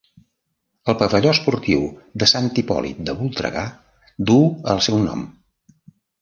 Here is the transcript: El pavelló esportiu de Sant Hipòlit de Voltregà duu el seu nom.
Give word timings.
El 0.93 0.95
pavelló 1.01 1.33
esportiu 1.33 1.83
de 2.23 2.29
Sant 2.31 2.47
Hipòlit 2.61 3.03
de 3.11 3.15
Voltregà 3.19 3.67
duu 4.31 4.49
el 4.75 4.83
seu 4.89 4.99
nom. 5.05 5.29